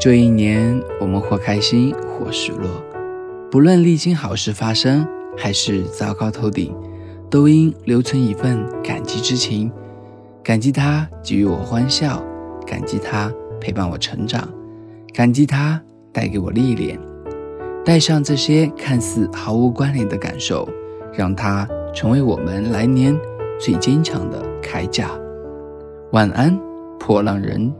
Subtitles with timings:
[0.00, 2.70] 这一年，我们或开心，或失落。
[3.50, 6.74] 不论历经好事发生，还是糟糕透顶，
[7.28, 9.70] 都应留存一份感激之情。
[10.42, 12.24] 感激他给予我欢笑，
[12.66, 14.48] 感激他陪伴我成长，
[15.12, 15.78] 感激他
[16.14, 16.98] 带给我历练。
[17.84, 20.66] 带上这些看似毫无关联的感受，
[21.12, 23.14] 让它成为我们来年
[23.58, 25.10] 最坚强的铠甲。
[26.12, 26.58] 晚安，
[26.98, 27.70] 破浪人。